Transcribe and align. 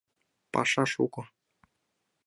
Паша 0.53 0.83
шуко. 0.93 1.21